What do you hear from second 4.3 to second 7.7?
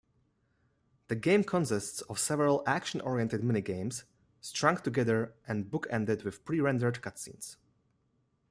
strung together and book-ended with pre-rendered cutscenes.